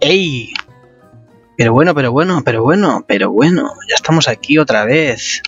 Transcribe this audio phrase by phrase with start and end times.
[0.00, 0.52] ¡Ey!
[1.56, 5.42] Pero bueno, pero bueno, pero bueno, pero bueno, ya estamos aquí otra vez.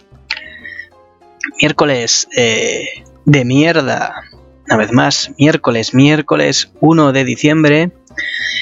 [1.60, 4.24] Miércoles eh, de mierda.
[4.66, 7.92] Una vez más, miércoles, miércoles 1 de diciembre.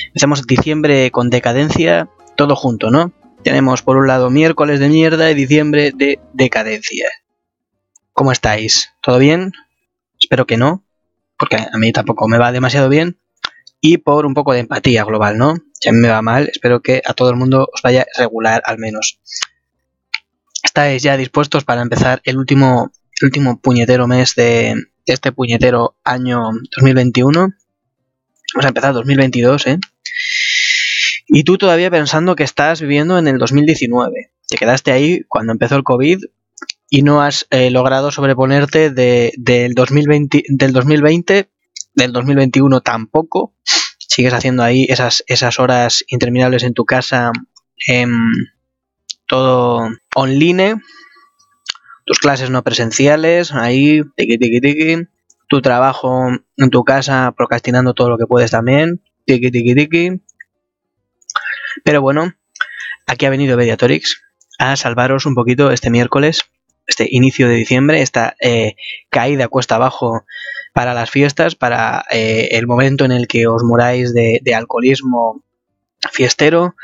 [0.08, 3.12] Empezamos diciembre con decadencia, todo junto, ¿no?
[3.42, 7.08] Tenemos por un lado miércoles de mierda y diciembre de decadencia.
[8.12, 8.92] ¿Cómo estáis?
[9.00, 9.52] ¿Todo bien?
[10.20, 10.84] Espero que no,
[11.38, 13.16] porque a mí tampoco me va demasiado bien.
[13.80, 15.56] Y por un poco de empatía global, ¿no?
[15.72, 18.62] Si a mí me va mal, espero que a todo el mundo os vaya regular
[18.64, 19.20] al menos.
[20.62, 22.90] ¿Estáis ya dispuestos para empezar el último,
[23.22, 24.74] último puñetero mes de
[25.06, 27.52] este puñetero año 2021?
[28.54, 29.78] Vamos a empezar 2022, ¿eh?
[31.28, 34.30] Y tú todavía pensando que estás viviendo en el 2019.
[34.48, 36.20] Te quedaste ahí cuando empezó el COVID
[36.88, 41.50] y no has eh, logrado sobreponerte del, 2020, del 2020,
[41.98, 43.52] del 2021 tampoco.
[43.98, 47.32] Sigues haciendo ahí esas, esas horas interminables en tu casa,
[47.86, 48.10] en
[49.26, 50.80] todo online,
[52.06, 55.08] tus clases no presenciales, ahí, tiki, tiki, tiki,
[55.48, 60.22] tu trabajo en tu casa, procrastinando todo lo que puedes también, tiki, tiki, tiki.
[61.84, 62.32] Pero bueno,
[63.06, 64.22] aquí ha venido Mediatorix
[64.58, 66.44] a salvaros un poquito este miércoles
[66.88, 68.74] este inicio de diciembre, esta eh,
[69.10, 70.24] caída cuesta abajo
[70.72, 75.42] para las fiestas, para eh, el momento en el que os moráis de, alcoholismo
[76.12, 76.74] fiestero,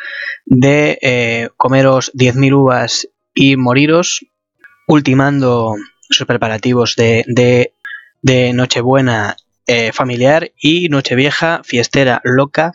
[0.45, 4.27] de eh, comeros 10.000 uvas y moriros,
[4.87, 5.75] ultimando
[6.09, 7.25] sus preparativos de,
[8.23, 9.37] de Nochebuena
[9.93, 12.73] familiar y Nochevieja fiestera loca.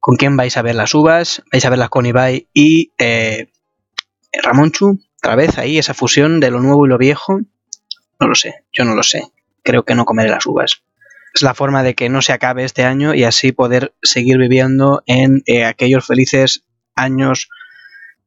[0.00, 1.42] ¿Con quién vais a ver las uvas?
[1.52, 2.90] Vais a verlas con Ibai y
[4.32, 7.40] Ramonchu otra vez ahí esa fusión de lo nuevo y lo viejo.
[8.22, 9.32] No lo sé, yo no lo sé.
[9.64, 10.84] Creo que no comeré las uvas.
[11.34, 15.02] Es la forma de que no se acabe este año y así poder seguir viviendo
[15.06, 16.62] en eh, aquellos felices
[16.94, 17.48] años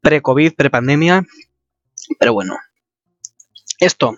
[0.01, 1.25] pre-COVID, pre-pandemia.
[2.19, 2.57] Pero bueno,
[3.79, 4.17] esto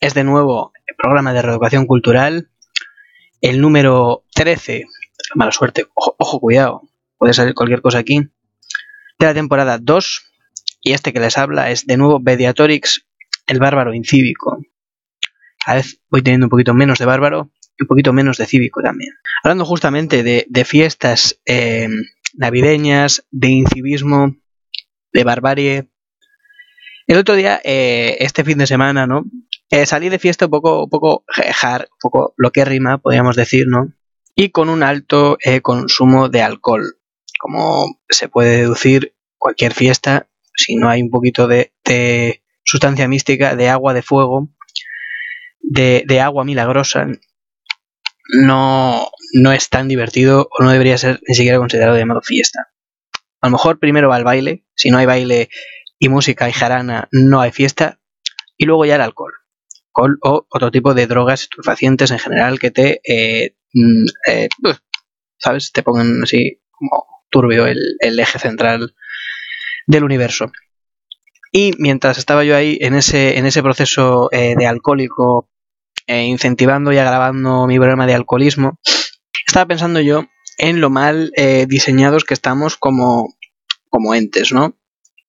[0.00, 2.48] es de nuevo el programa de reeducación cultural,
[3.42, 4.86] el número 13.
[5.34, 6.88] Mala suerte, ojo, ojo cuidado,
[7.18, 8.30] puede salir cualquier cosa aquí.
[9.18, 10.32] De la temporada 2
[10.80, 13.04] y este que les habla es de nuevo Mediatorix,
[13.46, 14.62] el bárbaro incívico.
[15.66, 18.80] A vez voy teniendo un poquito menos de bárbaro y un poquito menos de cívico
[18.82, 19.12] también.
[19.42, 21.88] Hablando justamente de, fiestas eh,
[22.34, 24.36] navideñas, de incivismo,
[25.12, 25.88] de barbarie.
[27.06, 29.24] El otro día, eh, este fin de semana, ¿no?
[29.70, 33.66] Eh, salí de fiesta un poco, un poco un poco lo que rima, podríamos decir,
[33.68, 33.92] ¿no?
[34.34, 36.98] Y con un alto consumo de alcohol.
[37.38, 41.72] Como se puede deducir, cualquier fiesta si no hay un poquito de,
[42.64, 44.48] sustancia mística, de agua de fuego,
[45.68, 47.06] de, agua milagrosa,
[48.34, 52.68] no, no es tan divertido o no debería ser ni siquiera considerado llamado fiesta.
[53.40, 55.48] A lo mejor primero va el baile, si no hay baile
[55.98, 58.00] y música y jarana, no hay fiesta,
[58.56, 59.32] y luego ya el alcohol.
[59.88, 64.48] Alcohol o otro tipo de drogas estupefacientes en general que te, eh, mm, eh,
[65.38, 65.72] ¿sabes?
[65.72, 68.94] Te pongan así como turbio el, el eje central
[69.86, 70.50] del universo.
[71.52, 75.47] Y mientras estaba yo ahí en ese, en ese proceso eh, de alcohólico,
[76.08, 78.80] eh, incentivando y agravando mi problema de alcoholismo,
[79.46, 80.24] estaba pensando yo
[80.58, 83.36] en lo mal eh, diseñados que estamos como,
[83.88, 84.76] como entes, ¿no?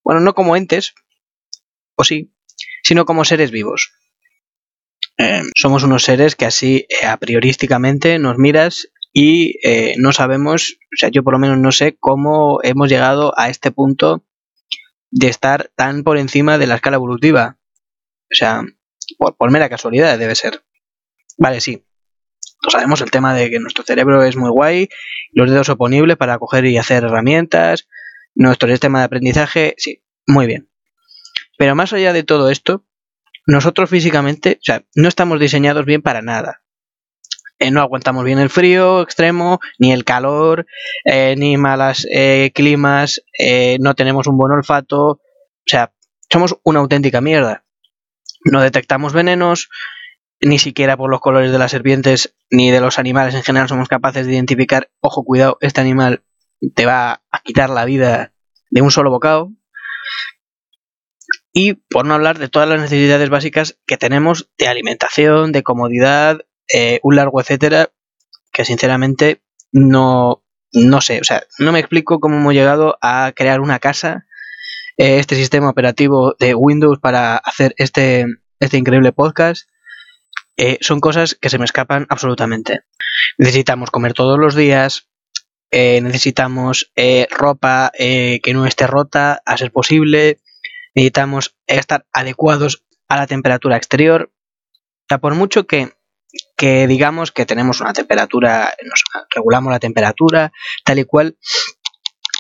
[0.03, 0.95] Bueno, no como entes,
[1.95, 2.33] o sí,
[2.83, 3.91] sino como seres vivos.
[5.55, 9.59] somos unos seres que así a priorísticamente nos miras y
[9.97, 13.69] no sabemos, o sea, yo por lo menos no sé cómo hemos llegado a este
[13.71, 14.23] punto
[15.11, 17.57] de estar tan por encima de la escala evolutiva.
[18.31, 18.63] O sea,
[19.17, 20.63] por, mera casualidad debe ser.
[21.39, 21.85] Vale, sí.
[22.61, 24.89] Todos sabemos el tema de que nuestro cerebro es muy guay,
[25.31, 27.87] los dedos oponibles para coger y hacer herramientas,
[28.35, 30.69] nuestro sistema de aprendizaje, sí, muy bien.
[31.57, 32.85] Pero más allá de todo esto,
[33.47, 36.61] nosotros físicamente, o sea, no estamos diseñados bien para nada.
[37.57, 40.65] Eh, no aguantamos bien el frío extremo, ni el calor,
[41.05, 43.21] eh, ni malas eh, climas,
[43.79, 45.21] no tenemos un buen olfato, o
[45.65, 45.93] sea,
[46.29, 47.63] somos una auténtica mierda.
[48.45, 49.69] No detectamos venenos,
[50.41, 53.87] ni siquiera por los colores de las serpientes ni de los animales en general somos
[53.87, 56.23] capaces de identificar, ojo, cuidado, este animal
[56.75, 58.33] te va a quitar la vida
[58.69, 59.51] de un solo bocado.
[61.51, 66.41] Y por no hablar de todas las necesidades básicas que tenemos de alimentación, de comodidad,
[66.73, 67.89] eh, un largo etcétera,
[68.51, 69.41] que sinceramente
[69.71, 74.25] no, no sé, o sea, no me explico cómo hemos llegado a crear una casa,
[74.97, 78.25] eh, este sistema operativo de Windows para hacer este,
[78.59, 79.69] este increíble podcast.
[80.61, 82.81] Eh, son cosas que se me escapan absolutamente.
[83.37, 85.07] Necesitamos comer todos los días,
[85.71, 90.41] eh, necesitamos eh, ropa que no esté rota, a ser posible,
[90.93, 94.33] necesitamos estar adecuados a la temperatura exterior.
[95.09, 95.93] O por mucho que,
[96.57, 99.03] que digamos que tenemos una temperatura, nos
[99.33, 100.51] regulamos la temperatura,
[100.83, 101.37] tal y cual,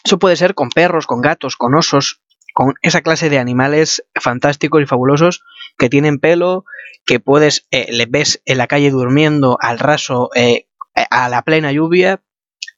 [0.03, 2.21] eso puede ser con perros, con gatos, con osos,
[2.59, 5.45] con esa clase de animales fantásticos y fabulosos
[5.77, 6.65] que tienen pelo,
[7.05, 10.67] que puedes, eh, le ves en la calle durmiendo al raso eh,
[11.09, 12.21] a la plena lluvia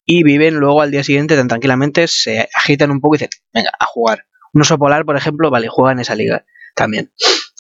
[0.06, 3.72] y viven luego al día siguiente tan tranquilamente, se agitan un poco y dicen, venga,
[3.80, 4.28] a jugar.
[4.54, 6.46] Un oso polar, por ejemplo, vale, juega en esa liga
[6.76, 7.12] también.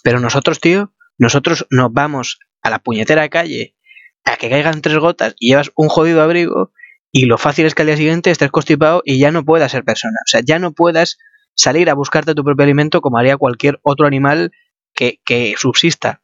[0.03, 3.75] Pero nosotros, tío, nosotros nos vamos a la puñetera calle
[4.25, 6.71] a que caigan tres gotas y llevas un jodido abrigo
[7.11, 9.83] y lo fácil es que al día siguiente estés constipado y ya no puedas ser
[9.83, 10.19] persona.
[10.27, 11.17] O sea, ya no puedas
[11.55, 14.51] salir a buscarte tu propio alimento como haría cualquier otro animal
[14.93, 16.21] que, subsista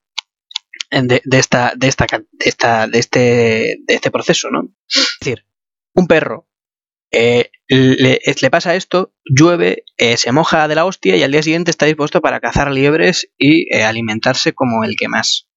[0.91, 3.19] de, esta, de, esta, de, esta, de, este,
[3.85, 4.69] de este proceso, ¿no?
[4.87, 5.45] Es decir,
[5.93, 6.47] un perro
[7.11, 11.71] eh, le, pasa esto, llueve, eh, se moja de la hostia y al día siguiente
[11.71, 15.47] está dispuesto para cazar liebres y eh, alimentarse como el que más.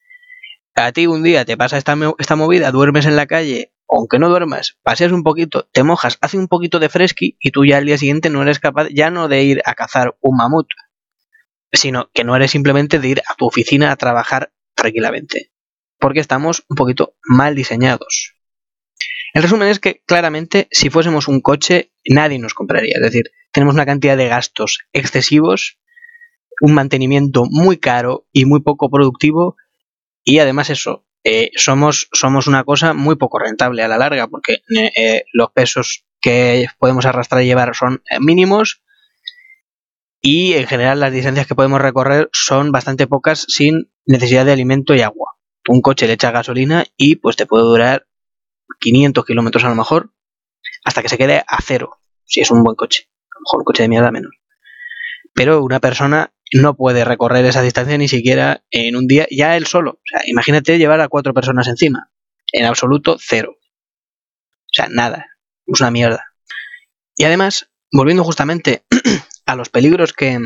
[0.75, 4.79] A ti un día te pasa esta movida, duermes en la calle, aunque no duermas,
[4.83, 7.99] paseas un poquito, te mojas, hace un poquito de fresqui y tú ya al día
[7.99, 10.69] siguiente no eres capaz ya no de ir a cazar un mamut,
[11.73, 15.51] sino que no eres simplemente de ir a tu oficina a trabajar tranquilamente.
[15.99, 18.35] Porque estamos un poquito mal diseñados.
[19.35, 22.95] El resumen es que claramente si fuésemos un coche nadie nos compraría.
[22.97, 25.79] Es decir, tenemos una cantidad de gastos excesivos,
[26.61, 29.57] un mantenimiento muy caro y muy poco productivo
[30.25, 34.63] y además eso, eh, somos, somos una cosa muy poco rentable a la larga porque
[34.97, 38.83] eh, los pesos que podemos arrastrar y llevar son eh, mínimos
[40.23, 44.95] y en general las distancias que podemos recorrer son bastante pocas sin necesidad de alimento
[44.95, 45.37] y agua.
[45.69, 48.07] Un coche le echa gasolina y pues te puede durar
[48.81, 50.13] 500 kilómetros a lo mejor,
[50.85, 53.09] hasta que se quede a cero, si es un buen coche.
[53.31, 54.33] A lo mejor un coche de mierda menos.
[55.35, 59.67] Pero una persona no puede recorrer esa distancia ni siquiera en un día, ya él
[59.67, 59.93] solo.
[59.93, 62.11] O sea, imagínate llevar a cuatro personas encima.
[62.53, 63.57] En absoluto, cero.
[63.57, 65.27] O sea, nada.
[65.67, 66.33] Es una mierda.
[67.17, 68.85] Y además, volviendo justamente
[69.47, 70.41] a los peligros que,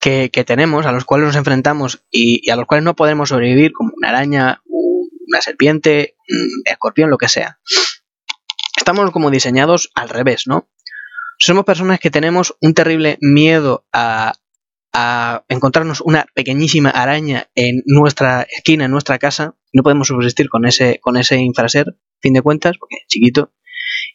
[0.00, 3.72] que, tenemos, a los cuales nos enfrentamos y, y, a los cuales no podemos sobrevivir,
[3.72, 7.58] como una araña, una serpiente, un escorpión, lo que sea.
[8.76, 10.68] Estamos como diseñados al revés, ¿no?
[11.38, 14.34] Somos personas que tenemos un terrible miedo a,
[14.98, 19.54] a encontrarnos una pequeñísima araña en nuestra esquina, en nuestra casa.
[19.74, 23.52] No podemos subsistir con ese, con ese infraser, fin de cuentas, porque es chiquito.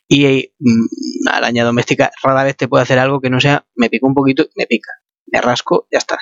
[0.08, 0.88] Y mm,
[1.22, 4.16] una araña doméstica rara vez te puede hacer algo que no sea me pico un
[4.16, 4.92] poquito, me pica,
[5.28, 6.18] me rasco, ya está.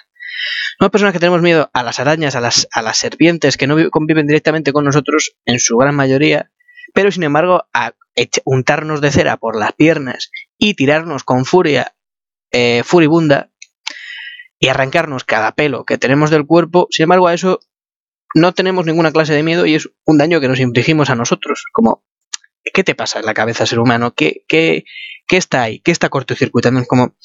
[0.78, 3.78] Somos personas que tenemos miedo a las arañas, a las, a las serpientes que no
[3.90, 6.52] conviven directamente con nosotros en su gran mayoría,
[6.94, 7.94] pero sin embargo a
[8.44, 11.96] untarnos de cera por las piernas y tirarnos con furia
[12.52, 13.49] eh, furibunda
[14.60, 17.60] y arrancarnos cada pelo que tenemos del cuerpo, sin embargo a eso
[18.36, 21.66] no tenemos ninguna clase de miedo y es un daño que nos infligimos a nosotros,
[21.72, 22.04] como
[22.74, 24.14] ¿qué te pasa en la cabeza ser humano?
[24.14, 24.86] ¿Qué, qué,
[25.28, 25.80] qué está ahí?
[25.80, 26.82] ¿Qué está cortocircuitando?
[26.82, 27.16] Es como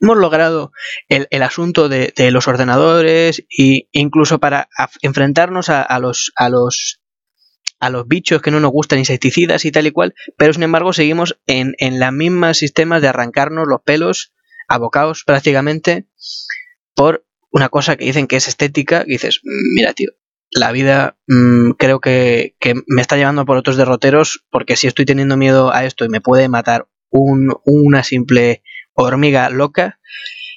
[0.00, 0.72] hemos logrado
[1.08, 4.68] el, el asunto de, los ordenadores e incluso para
[5.02, 7.00] enfrentarnos a, a, los a los
[7.80, 10.92] a los bichos que no nos gustan insecticidas y tal y cual, pero sin embargo
[10.92, 14.32] seguimos en, en las mismas sistemas de arrancarnos los pelos
[14.70, 16.06] abocados prácticamente
[16.94, 19.40] por una cosa que dicen que es estética, y dices,
[19.74, 20.12] mira tío,
[20.50, 25.04] la vida mmm, creo que, que, me está llevando por otros derroteros porque si estoy
[25.04, 28.62] teniendo miedo a esto y me puede matar un, una simple
[28.94, 29.98] hormiga loca,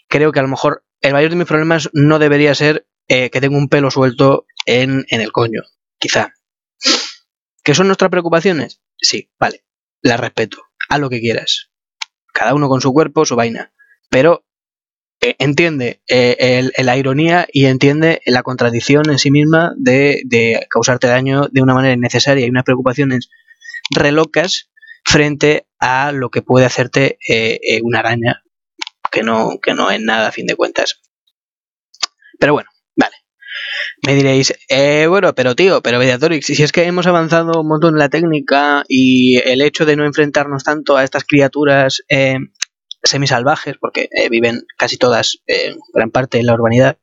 [0.08, 3.42] creo que a lo mejor el mayor de mis problemas no debería ser eh, que
[3.42, 5.64] tengo un pelo suelto en, en el coño,
[6.00, 6.34] quizá.
[7.64, 8.82] ¿Qué son nuestras preocupaciones?
[8.98, 9.66] Sí, vale,
[10.02, 10.58] las respeto,
[10.90, 11.72] haz lo que quieras.
[12.32, 13.74] Cada uno con su cuerpo, su vaina.
[14.14, 14.46] Pero
[15.22, 21.48] eh, entiende eh, la ironía y entiende la contradicción en sí misma de, causarte daño
[21.52, 23.32] de una manera innecesaria y unas preocupaciones
[23.90, 24.70] relocas
[25.04, 28.44] frente a lo que puede hacerte eh, una araña,
[29.12, 31.02] que no, que no es nada a fin de cuentas.
[32.40, 33.16] Pero bueno, vale.
[34.06, 37.96] Me diréis, eh, bueno, pero tío, pero Mediatorix, si es que hemos avanzado un montón
[37.96, 42.04] en la técnica y el hecho de no enfrentarnos tanto a estas criaturas
[43.04, 46.98] semisalvajes, porque eh, viven casi todas, eh, gran parte en la urbanidad,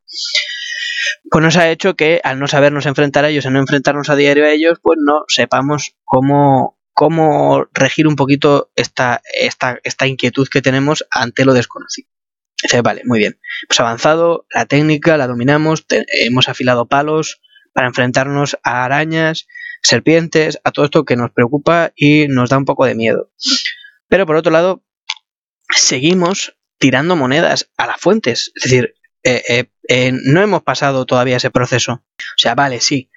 [1.30, 4.16] pues nos ha hecho que al no sabernos enfrentar a ellos, a no enfrentarnos a
[4.16, 10.48] diario a ellos, pues no sepamos cómo, cómo regir un poquito esta, esta, esta inquietud
[10.48, 12.08] que tenemos ante lo desconocido.
[12.62, 13.38] Dice, vale, muy bien.
[13.68, 15.86] Pues avanzado, la técnica la dominamos,
[16.20, 17.40] hemos afilado palos
[17.72, 19.46] para enfrentarnos a arañas,
[19.82, 23.30] serpientes, a todo esto que nos preocupa y nos da un poco de miedo.
[24.08, 24.82] Pero por otro lado,
[25.72, 28.52] seguimos tirando monedas a las fuentes.
[28.54, 31.92] Es decir, eh, eh, eh, no hemos pasado todavía ese proceso.
[31.92, 33.10] O sea, vale, sí,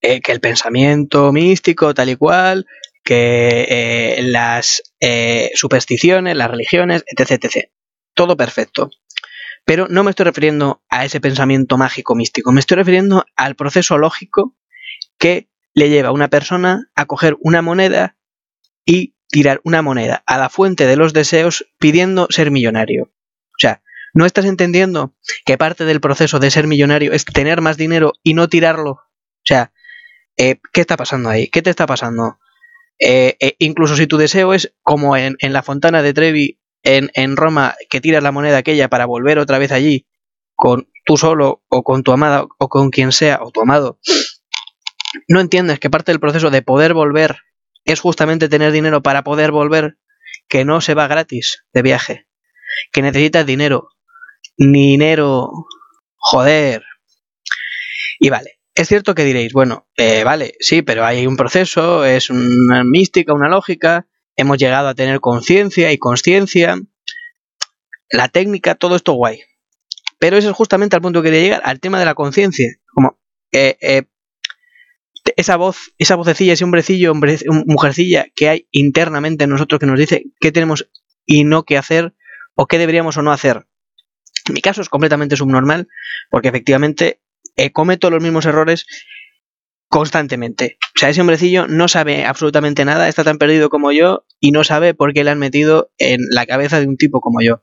[0.00, 2.66] que el pensamiento místico, tal y cual,
[3.02, 4.82] que las
[5.54, 7.70] supersticiones, las religiones, etc, etc.
[8.14, 8.90] Todo perfecto.
[9.64, 13.98] Pero no me estoy refiriendo a ese pensamiento mágico místico, me estoy refiriendo al proceso
[13.98, 14.56] lógico
[15.18, 18.16] que le lleva a una persona a coger una moneda
[18.86, 23.04] y tirar una moneda a la fuente de los deseos pidiendo ser millonario.
[23.04, 23.82] O sea,
[24.14, 28.34] ¿no estás entendiendo que parte del proceso de ser millonario es tener más dinero y
[28.34, 28.90] no tirarlo?
[28.90, 29.72] O sea,
[30.36, 31.48] eh, ¿qué está pasando ahí?
[31.48, 32.38] ¿Qué te está pasando?
[32.98, 37.36] Eh, eh, incluso si tu deseo es como en, la fontana de Trevi en, en,
[37.36, 40.06] Roma, que tiras la moneda aquella para volver otra vez allí,
[40.54, 43.98] con tú solo o con tu amada o con quien sea, o tu amado,
[45.28, 47.38] no entiendes que parte del proceso de poder volver
[47.84, 49.98] es justamente tener dinero para poder volver,
[50.48, 52.26] que no se va gratis de viaje,
[52.92, 53.88] que necesitas dinero,
[54.56, 55.50] dinero,
[56.16, 56.82] joder.
[58.18, 62.30] Y vale, es cierto que diréis, bueno, eh, vale, sí, pero hay un proceso, es
[62.30, 64.06] una mística, una lógica,
[64.36, 66.80] hemos llegado a tener conciencia y consciencia,
[68.10, 69.40] la técnica, todo esto guay.
[70.18, 72.66] Pero ese es justamente al punto que quería llegar, al tema de la conciencia.
[72.92, 73.18] Como,
[73.52, 74.04] eh, eh,
[75.36, 80.24] esa voz, esa vocecilla, ese hombrecillo, mujercilla que hay internamente en nosotros que nos dice
[80.40, 80.88] qué tenemos
[81.24, 82.14] y no qué hacer
[82.54, 83.66] o qué deberíamos o no hacer.
[84.46, 85.88] En mi caso es completamente subnormal
[86.30, 87.20] porque efectivamente
[87.56, 88.86] eh, cometo los mismos errores
[89.88, 90.78] constantemente.
[90.96, 94.64] O sea, ese hombrecillo no sabe absolutamente nada, está tan perdido como yo y no
[94.64, 97.62] sabe por qué le han metido en la cabeza de un tipo como yo.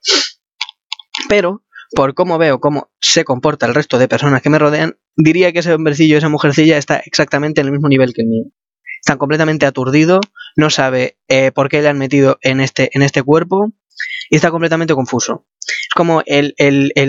[1.29, 1.63] Pero
[1.95, 5.59] por cómo veo cómo se comporta el resto de personas que me rodean, diría que
[5.59, 8.45] ese hombrecillo, esa mujercilla está exactamente en el mismo nivel que el mío.
[8.99, 10.19] Está completamente aturdido,
[10.55, 13.71] no sabe eh, por qué le han metido en este, en este cuerpo
[14.29, 15.47] y está completamente confuso.
[15.59, 16.53] Es como el,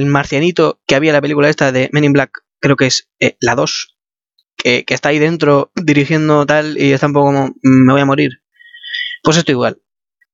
[0.07, 3.37] marcianito que había en la película esta de Men in Black, creo que es eh,
[3.41, 3.97] la 2,
[4.57, 8.03] que, que, está ahí dentro dirigiendo tal y está un poco como, mm, me voy
[8.03, 8.43] a morir.
[9.23, 9.81] Pues esto igual.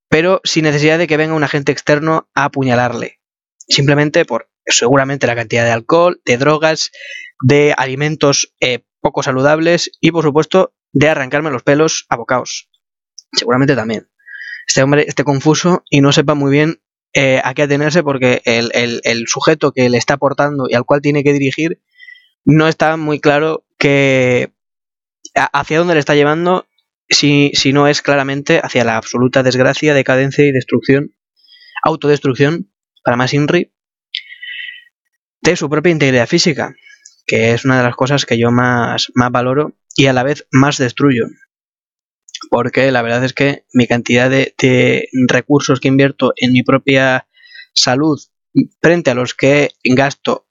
[0.09, 3.23] Pero sin necesidad de que venga un agente externo a apuñalarle
[3.69, 6.93] simplemente por seguramente la cantidad de alcohol, de drogas,
[7.43, 12.71] de alimentos eh, poco saludables y por supuesto de arrancarme los pelos a bocaos.
[13.33, 14.09] Seguramente también.
[14.67, 16.81] Este hombre esté confuso y no sepa muy bien
[17.15, 21.25] eh, a qué atenerse porque el, sujeto que le está aportando y al cual tiene
[21.25, 21.83] que dirigir
[22.45, 24.53] no está muy claro que
[25.35, 26.67] hacia dónde le está llevando
[27.09, 31.15] si, si no es claramente hacia la absoluta desgracia, decadencia y destrucción,
[31.83, 32.73] autodestrucción
[33.05, 33.73] para más INRI,
[35.43, 36.75] de su propia integridad física,
[37.27, 40.47] que es una de las cosas que yo más, más valoro y a la vez
[40.51, 41.27] más destruyo.
[42.51, 47.27] Porque la verdad es que mi cantidad de, recursos que invierto en mi propia
[47.75, 48.21] salud
[48.81, 50.49] frente a los que gasto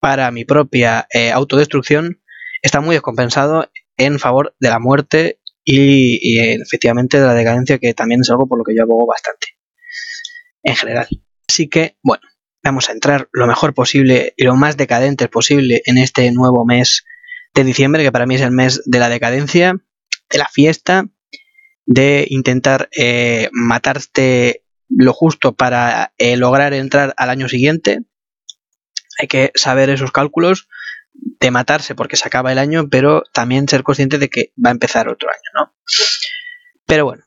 [0.00, 2.22] para mi propia eh, autodestrucción
[2.62, 7.92] está muy descompensado en favor de la muerte y, y, efectivamente de la decadencia, que
[7.94, 9.48] también es algo por lo que yo abogo bastante.
[10.62, 11.08] En general.
[11.48, 12.22] Así que, bueno,
[12.62, 17.04] vamos a entrar lo mejor posible y lo más decadente posible en este nuevo mes
[17.54, 19.78] de diciembre, que para mí es el mes de la decadencia,
[20.30, 21.06] de la fiesta,
[21.86, 28.00] de intentar eh, matarte lo justo para eh, lograr entrar al año siguiente.
[29.18, 30.68] Hay que saber esos cálculos
[31.12, 34.72] de matarse porque se acaba el año, pero también ser consciente de que va a
[34.72, 35.74] empezar otro año, ¿no?
[36.86, 37.24] Pero bueno,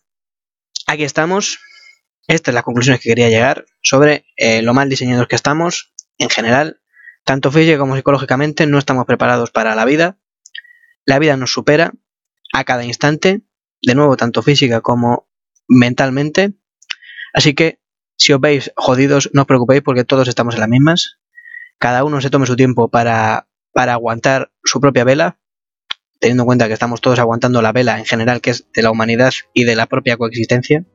[0.87, 1.59] aquí estamos
[2.27, 6.29] esta es la conclusión que quería llegar sobre eh, lo mal diseñados que estamos en
[6.29, 6.81] general.
[7.23, 10.17] Tanto física como psicológicamente no estamos preparados para la vida.
[11.05, 11.93] La vida nos supera
[12.53, 13.41] a cada instante,
[13.81, 15.27] de nuevo, tanto física como
[15.67, 16.53] mentalmente.
[17.33, 17.79] Así que
[18.17, 21.17] si os veis jodidos, no os preocupéis porque todos estamos en las mismas.
[21.79, 25.39] Cada uno se tome su tiempo para, para aguantar su propia vela,
[26.19, 28.91] teniendo en cuenta que estamos todos aguantando la vela en general, que es de la
[28.91, 30.85] humanidad y de la propia coexistencia.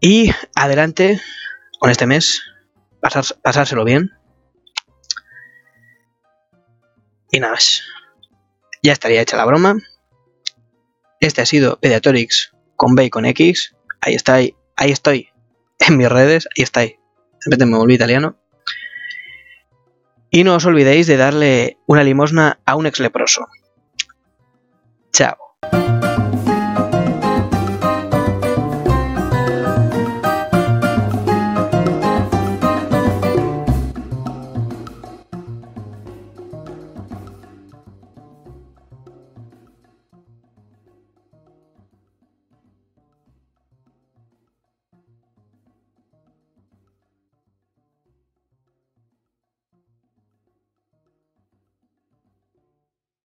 [0.00, 1.20] Y adelante
[1.78, 2.42] con este mes,
[3.42, 4.12] pasárselo bien.
[7.30, 7.82] Y nada más.
[8.82, 9.76] Ya estaría hecha la broma.
[11.20, 13.74] Este ha sido Pediatrix con B y con X.
[14.00, 15.30] Ahí está, ahí, estoy.
[15.80, 16.80] En mis redes, ahí está.
[16.80, 16.96] Ahí.
[17.46, 18.36] De me volví italiano.
[20.30, 23.46] Y no os olvidéis de darle una limosna a un ex leproso.
[25.12, 25.47] Chao.